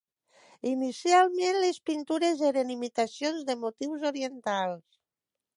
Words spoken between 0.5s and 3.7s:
Inicialment les pintures eren imitacions de